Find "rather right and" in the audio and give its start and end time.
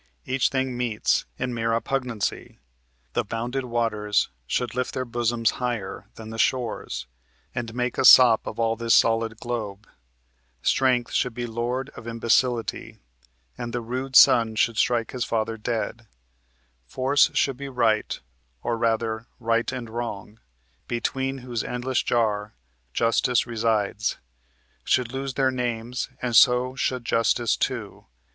18.79-19.87